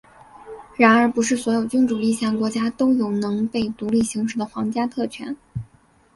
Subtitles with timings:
[0.77, 5.37] 然而不是所有君主立宪国家都有能被独立行使的皇家特权。